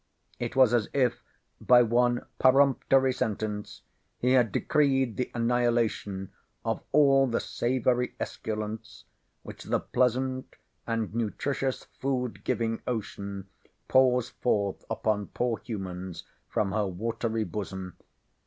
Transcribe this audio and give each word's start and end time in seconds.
It 0.39 0.55
was 0.55 0.73
as 0.73 0.87
if 0.95 1.23
by 1.61 1.83
one 1.83 2.25
peremptory 2.39 3.13
sentence 3.13 3.83
he 4.17 4.31
had 4.31 4.51
decreed 4.51 5.15
the 5.15 5.29
annihilation 5.35 6.31
of 6.65 6.81
all 6.91 7.27
the 7.27 7.39
savory 7.39 8.15
esculents, 8.19 9.03
which 9.43 9.65
the 9.65 9.79
pleasant 9.79 10.55
and 10.87 11.13
nutritious 11.13 11.83
food 11.83 12.43
giving 12.43 12.81
Ocean 12.87 13.47
pours 13.87 14.29
forth 14.29 14.83
upon 14.89 15.27
poor 15.27 15.59
humans 15.63 16.23
from 16.47 16.71
her 16.71 16.87
watery 16.87 17.43
bosom. 17.43 17.95